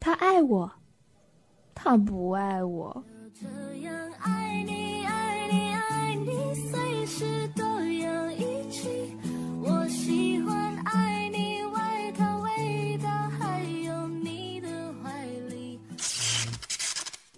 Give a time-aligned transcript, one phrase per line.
[0.00, 0.70] 他爱我，
[1.74, 3.04] 他不爱我。
[3.38, 3.46] 这
[3.80, 9.14] 样爱你，爱你，爱你，随时都要一起。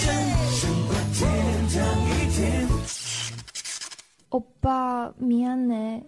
[0.00, 2.98] 他一个惊喜。
[4.30, 6.02] 欧巴，미안해。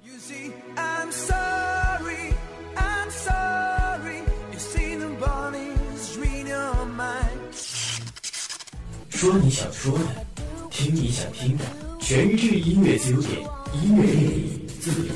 [0.77, 2.33] I'm sorry,
[2.77, 4.23] I'm sorry.
[4.53, 7.53] You see the bodies read your mind.
[9.11, 10.05] 说你想说的，
[10.71, 11.65] 听你想听的，
[12.01, 13.41] 全智音乐自由点，
[13.75, 15.13] 音乐电力自由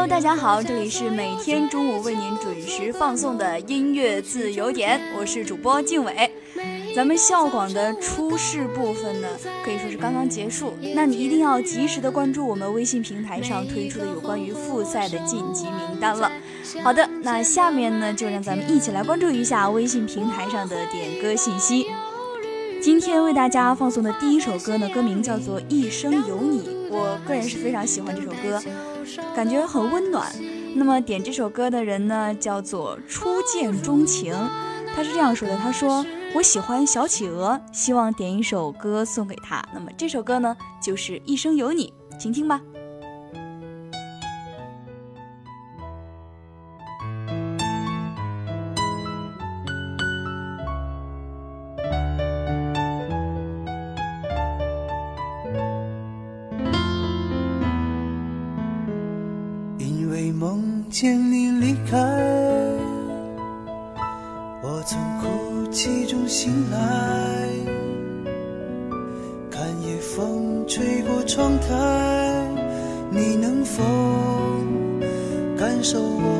[0.00, 6.30] Hello，大家好，这里是每天中午为您准时放送的音乐自由点，我是主播静伟。
[6.96, 9.28] 咱们校广的初试部分呢，
[9.62, 16.32] 可以说是刚刚结束，那你一定要及时的关注我们微信平台上推出的有关于复赛的晋级名单了。
[16.82, 21.88] 好的，那下面呢，就让咱们一起来关注一下微信平台上的点歌信息。
[22.80, 26.60] 今天为大家放送的第一首歌呢，歌名叫做《一生有你》，
[26.90, 28.62] 我个人是非常喜欢这首歌，
[29.34, 30.30] 感觉很温暖。
[30.74, 34.34] 那么点这首歌的人呢，叫做初见钟情，
[34.94, 36.04] 他是这样说的：他说
[36.34, 39.62] 我喜欢小企鹅，希望点一首歌送给他。
[39.74, 42.60] 那么这首歌呢，就是《一生有你》，请听吧。
[61.00, 61.96] 见你离开，
[64.62, 67.48] 我从哭泣中醒来，
[69.50, 72.44] 看夜风吹过窗台，
[73.10, 73.82] 你能否
[75.56, 76.39] 感受我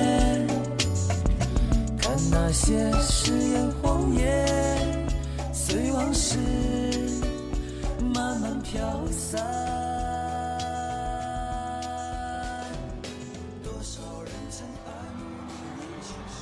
[2.51, 5.07] 些誓言谎言，
[5.53, 6.37] 随往事
[8.13, 9.41] 慢慢飘散。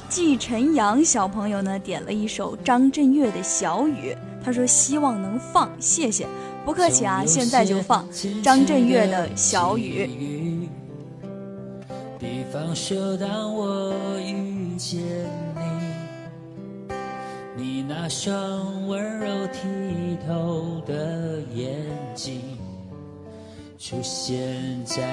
[0.09, 6.25] 季晨阳小朋友呢点了一首张震岳的小雨，他说希望能放，谢谢，
[6.65, 8.05] 不客气啊，现在就放
[8.43, 10.67] 张震岳的小雨。
[12.17, 14.99] 比方放手，当我遇见，
[17.89, 21.75] 那双温柔剔透的眼
[22.13, 22.39] 睛
[23.79, 24.55] 出现
[24.85, 25.03] 在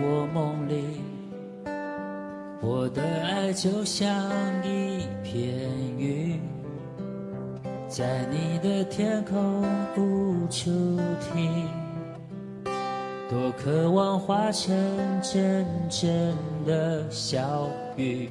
[0.00, 1.00] 我梦里。
[2.60, 4.08] 我的爱就像
[4.64, 5.68] 一片
[5.98, 6.40] 云，
[7.88, 9.64] 在你的天空
[9.96, 10.70] 无处
[11.32, 11.68] 停。
[13.28, 14.72] 多渴望化成
[15.20, 16.32] 阵阵
[16.64, 18.30] 的小雨，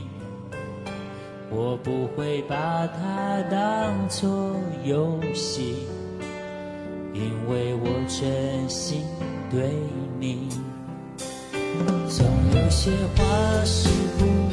[1.53, 4.55] 我不会把它当作
[4.85, 5.85] 游戏，
[7.13, 9.03] 因为我真心
[9.49, 9.69] 对
[10.17, 10.47] 你。
[12.07, 12.25] 总
[12.55, 14.50] 有些话是不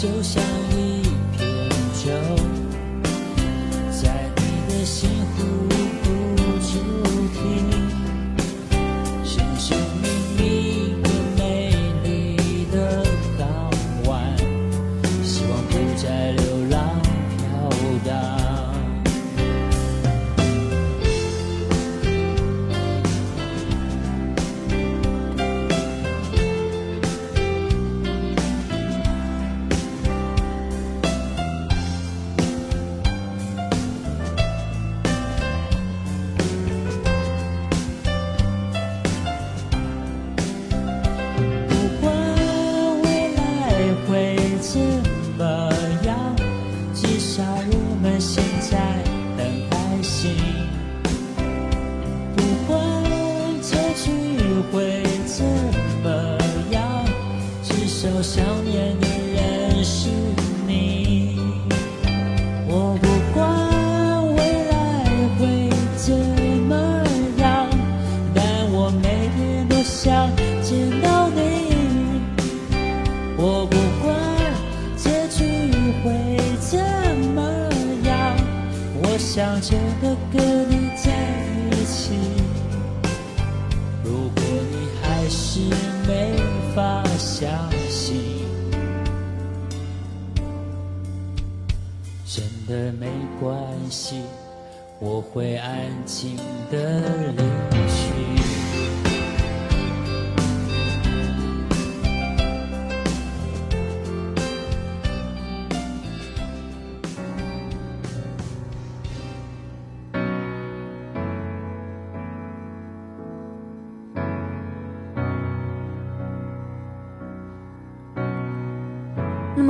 [0.00, 0.42] 就像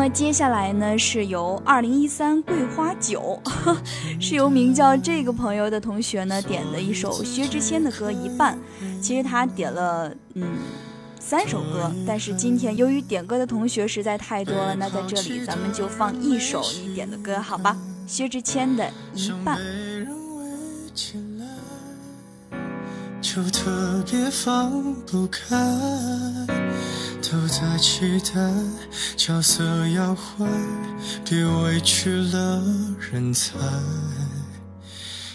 [0.01, 3.39] 么接下来呢，是由二零一三桂花酒，
[4.19, 8.57] 是由名叫这个朋友的同学呢点的一首薛之谦的歌《一半》。
[9.03, 10.57] 其实他点了嗯
[11.19, 17.77] 三首歌，但是今天由于点歌的同学实在太多了，那在这里咱们就放一首你点的歌，好吧？
[18.07, 19.59] 薛之谦的《一半》。
[23.21, 25.55] 就特别放不开，
[27.31, 28.41] 都在期待
[29.17, 30.49] 角色要换，
[31.25, 32.61] 别委屈了
[32.99, 33.57] 人才，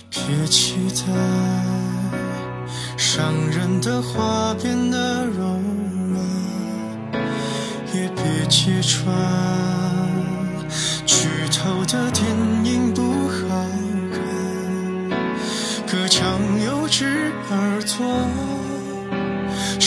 [0.10, 1.14] 别期待
[2.98, 5.58] 伤人的话变得柔
[6.12, 6.22] 软，
[7.94, 9.16] 也别揭穿
[11.06, 12.26] 剧透的电
[12.66, 13.48] 影不好
[14.12, 14.20] 看。
[15.90, 18.28] 隔墙有只耳朵，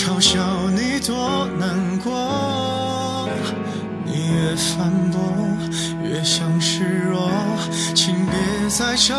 [0.08, 1.68] 嘲笑你多难
[2.02, 3.28] 过。
[4.06, 5.20] 你越反驳，
[6.02, 7.30] 越像示弱，
[7.94, 8.32] 请别
[8.70, 9.14] 再招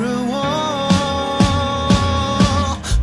[0.00, 0.88] 惹我。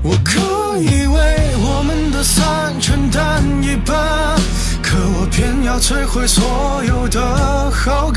[0.01, 3.95] 我可以为我们的散承担一半，
[4.81, 8.10] 可我偏要摧毁所有的好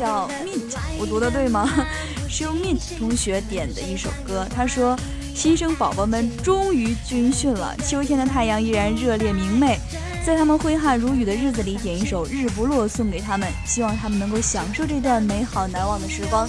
[0.00, 1.68] 叫 Mint，我读的对吗？
[2.26, 4.46] 是由 Mint 同学点的一首歌。
[4.56, 4.98] 他说
[5.36, 9.78] ：“新生宝宝们终于军训了，秋天的太阳依然热烈明媚，
[10.24, 16.48] 在他们挥汗如雨的日子里，点一首《日不落》送给他们，希望他们能够享受这段美好难忘的时光。”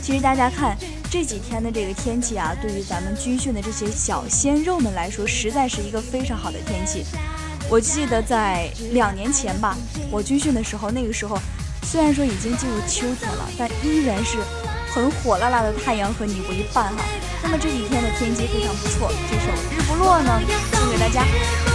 [0.00, 0.76] 其实大家看
[1.10, 7.04] 这几天的这个天气啊，对于咱们军训的这些小鲜肉们来说，实在是一个非常好的天气。
[7.68, 9.76] 我记得在两年前吧，
[10.12, 11.36] 我军训的时候，那个时候
[11.84, 14.38] 虽然说已经进入秋天了，但依然是
[14.92, 17.04] 很火辣辣的太阳和你为伴哈。
[17.42, 20.40] 那么这几天的天气非常不错，这首《日不落》呢
[20.72, 21.73] 送给大家。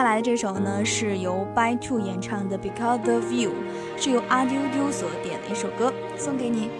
[0.00, 3.52] 下来的这首呢，是由 By Two 演唱的《Because of You》，
[4.02, 6.70] 是由阿丢丢所点的一首歌，送给你。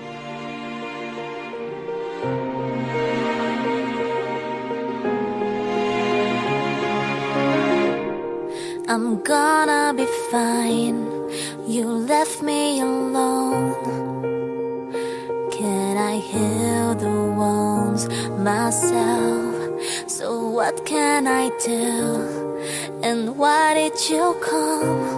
[8.88, 11.04] I'm gonna be fine.
[11.66, 13.75] You left me alone.
[15.50, 18.09] Can I heal the wounds
[18.42, 19.54] myself?
[20.06, 22.39] So what can I do?
[23.41, 25.11] Why did you come?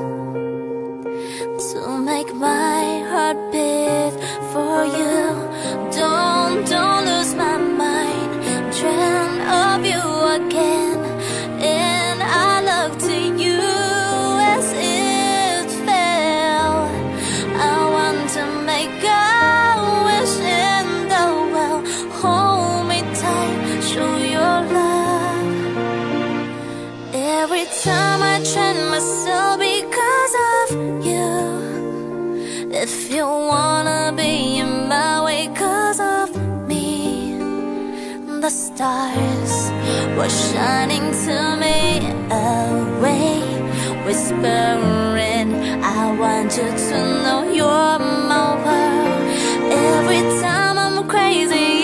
[28.93, 32.69] Train myself because of you.
[32.71, 36.35] If you wanna be in my way cause of
[36.67, 37.37] me,
[38.41, 39.71] the stars
[40.17, 43.41] were shining to me away,
[44.05, 45.51] whispering,
[45.83, 49.71] I want you to know you're my world.
[49.71, 51.82] Every time I'm crazy,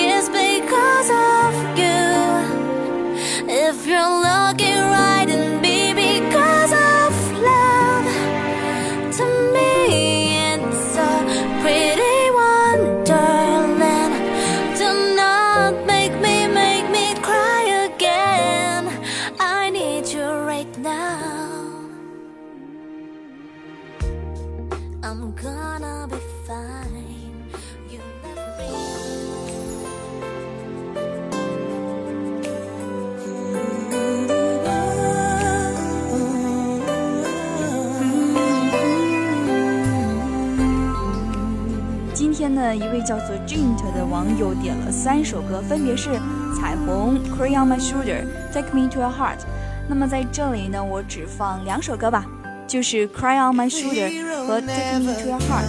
[42.75, 46.09] 一位叫做 Jint 的网友点了三首歌，分别是
[46.55, 48.23] 《彩虹》、《Cry on My Shoulder》、
[48.53, 49.39] 《Take Me to Your Heart》。
[49.87, 52.25] 那么在这里呢，我只放两首歌吧，
[52.67, 54.09] 就是《Cry on My Shoulder》
[54.47, 55.65] 和《Take Me to Your Heart》。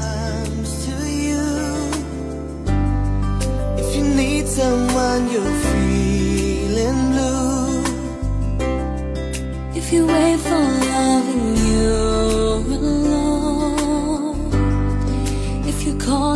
[9.73, 11.59] If you wait for love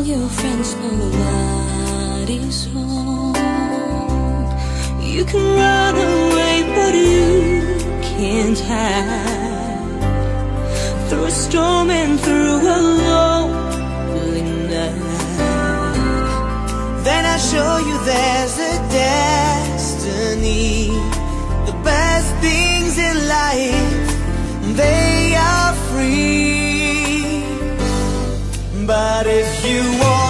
[0.04, 3.34] your friends nobody's home
[5.00, 10.02] You can run away but you can't hide.
[11.08, 14.42] Through a storm and through a lonely
[14.72, 15.00] night.
[17.06, 20.88] Then I show you there's a destiny.
[21.68, 24.06] The best things in life
[24.76, 27.44] They are free.
[28.86, 30.23] But if you are.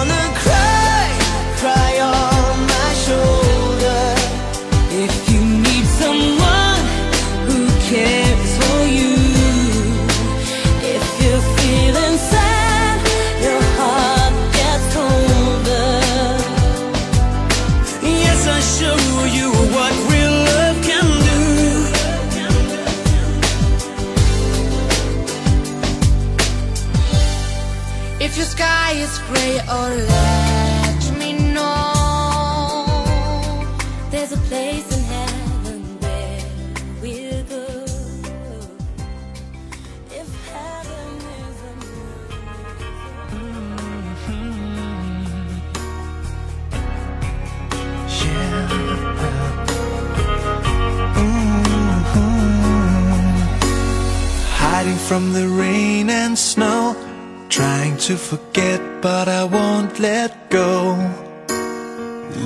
[57.55, 60.97] Trying to forget but I won't let go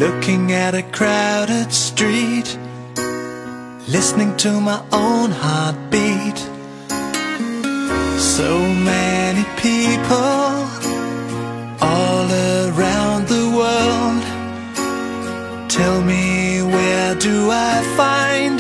[0.04, 2.48] Looking at a crowded street
[3.88, 6.38] Listening to my own heartbeat
[8.20, 8.50] So
[8.92, 10.68] many people
[11.82, 12.28] All
[12.68, 14.24] around the world
[15.70, 18.60] Tell me where do I find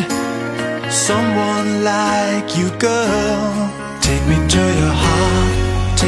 [0.92, 3.70] someone like you, girl.
[4.02, 4.96] Take me to your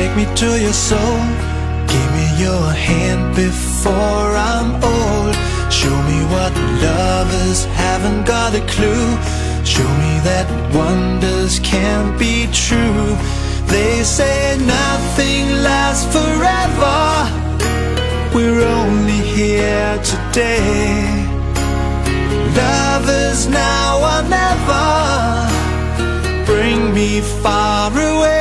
[0.01, 1.19] take me to your soul.
[1.93, 5.35] Give me your hand before I'm old.
[5.79, 6.51] Show me what
[6.87, 9.07] lovers haven't got a clue.
[9.73, 10.47] Show me that
[10.79, 12.35] wonders can't be
[12.67, 13.05] true.
[13.73, 16.99] They say nothing lasts forever.
[18.35, 20.97] We're only here today.
[22.61, 24.85] Lovers now or never
[26.45, 28.40] Bring me far away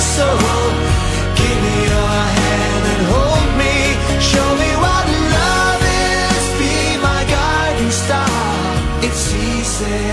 [0.00, 0.26] so
[1.34, 3.74] give me your hand and hold me
[4.20, 5.04] show me what
[5.36, 5.82] love
[6.30, 8.28] is be my guiding star
[9.02, 10.06] it's easy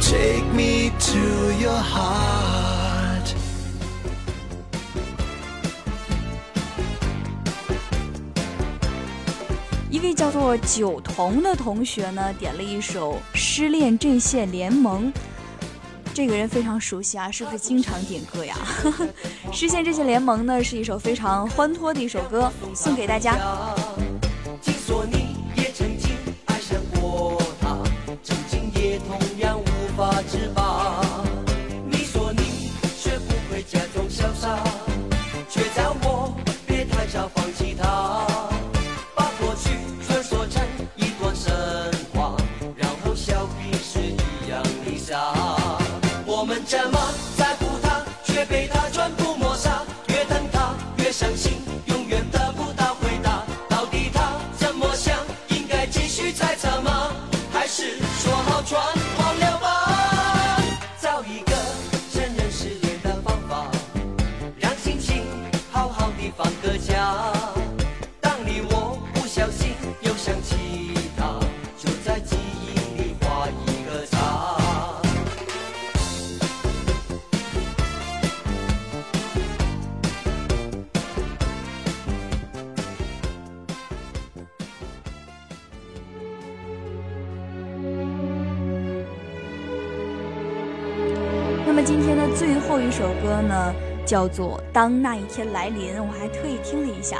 [0.00, 1.22] take me to
[1.62, 3.26] your heart
[9.90, 15.12] 一位叫做九童的同学呢点了一首失恋阵线联盟
[16.14, 18.54] 这个人非常熟悉啊，是不是经常点歌呀？
[19.52, 23.36] 《实现这些联盟》呢，是一首非常欢脱的一首歌，送给大家。
[24.60, 26.10] 听说你也曾经
[26.46, 27.78] 爱上过他，
[28.22, 29.64] 曾经也同样无
[29.96, 31.02] 法自拔。
[31.90, 34.62] 你说你学不会假装潇洒，
[35.48, 37.71] 却叫我别太早放弃
[91.74, 93.72] 那么今天的最后一首歌呢，
[94.04, 97.18] 叫做《当那一天来临》，我还特意听了一下，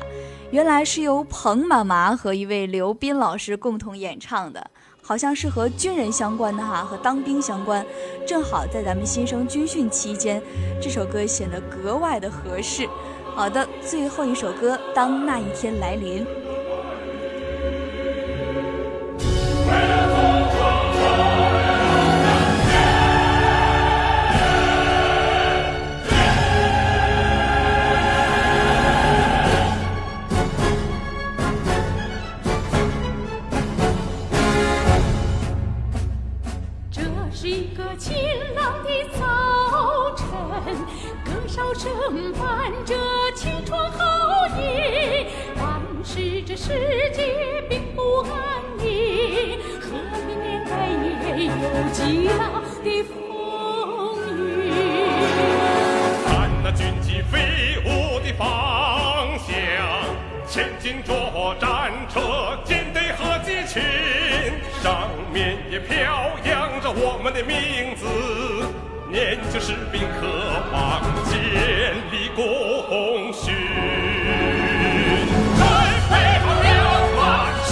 [0.51, 7.83] 原来是由彭妈妈和一位刘斌老师共同演唱的，好像是和军人相关的哈，和当兵相关，
[8.27, 10.43] 正好在咱们新生军训期间，
[10.83, 12.87] 这首歌显得格外的合适。
[13.35, 16.27] 好的，最后一首歌《当那一天来临》。
[37.35, 38.15] 是一个晴
[38.55, 40.29] 朗的早晨，
[41.25, 41.91] 歌哨声
[42.35, 42.95] 伴着
[43.35, 49.89] 起床号音，但是这世界并不安宁，和
[50.27, 50.87] 平年代
[51.37, 51.53] 也有
[51.91, 53.17] 极大的风
[54.37, 54.71] 雨。
[56.27, 59.51] 看那军旗飞舞的方向，
[60.47, 63.83] 前进着战车、舰队和机群，
[64.83, 65.97] 上面也飘
[66.45, 68.05] 扬着我们的名字。
[69.09, 70.27] 年轻士兵渴
[70.73, 73.55] 望建立功勋。
[75.55, 75.63] 准
[76.11, 76.67] 备好了
[77.15, 77.21] 吗，
[77.65, 77.71] 士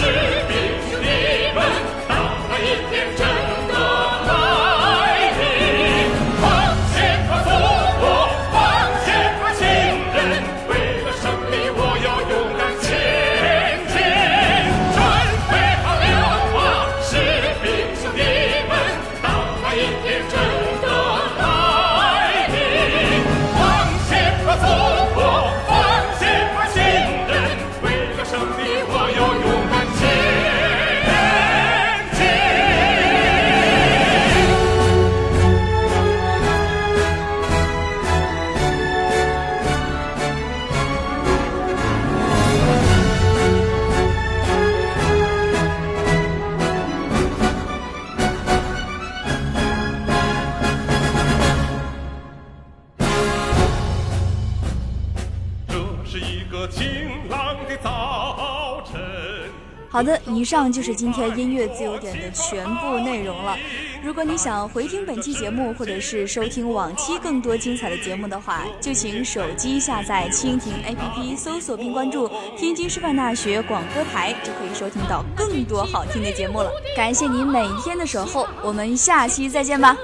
[59.92, 63.56] 好的，以上就是今天音乐自由点的全部内容了。
[64.04, 76.70] 如果你想回听本期节目，或者是收听往期更多精彩的节目的话，就请手机下载蜻蜓 APP，搜索并关注天津师范大学广播台，就可以收听到更多好听的节目了。
[76.96, 79.96] 感谢您每天的守候，我们下期再见吧。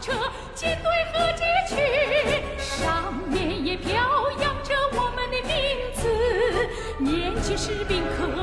[0.00, 0.12] 车、
[0.56, 1.20] 舰队和
[7.56, 8.33] 是宾客